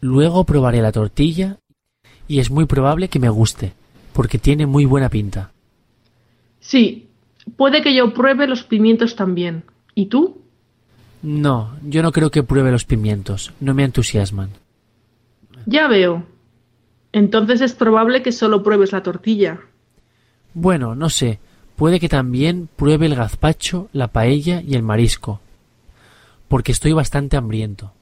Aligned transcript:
Luego 0.00 0.44
probaré 0.44 0.80
la 0.80 0.92
tortilla 0.92 1.58
y 2.28 2.38
es 2.38 2.50
muy 2.50 2.66
probable 2.66 3.08
que 3.08 3.18
me 3.18 3.28
guste, 3.28 3.72
porque 4.12 4.38
tiene 4.38 4.66
muy 4.66 4.84
buena 4.84 5.08
pinta. 5.08 5.52
Sí, 6.60 7.08
puede 7.56 7.82
que 7.82 7.94
yo 7.94 8.12
pruebe 8.14 8.46
los 8.46 8.62
pimientos 8.62 9.16
también. 9.16 9.64
¿Y 9.94 10.06
tú? 10.06 10.42
No, 11.22 11.76
yo 11.82 12.02
no 12.02 12.12
creo 12.12 12.30
que 12.30 12.42
pruebe 12.42 12.70
los 12.70 12.84
pimientos, 12.84 13.52
no 13.60 13.74
me 13.74 13.84
entusiasman. 13.84 14.50
Ya 15.66 15.88
veo. 15.88 16.24
Entonces 17.12 17.60
es 17.60 17.74
probable 17.74 18.22
que 18.22 18.32
solo 18.32 18.62
pruebes 18.62 18.92
la 18.92 19.02
tortilla. 19.02 19.60
Bueno, 20.54 20.94
no 20.94 21.08
sé, 21.08 21.40
puede 21.76 21.98
que 21.98 22.08
también 22.08 22.68
pruebe 22.76 23.06
el 23.06 23.16
gazpacho, 23.16 23.88
la 23.92 24.08
paella 24.08 24.60
y 24.60 24.74
el 24.74 24.82
marisco, 24.82 25.40
porque 26.48 26.72
estoy 26.72 26.92
bastante 26.92 27.36
hambriento. 27.36 27.92